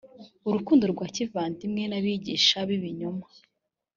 [0.47, 3.27] urukundo rwa kivandimwe n abigisha b ibinyoma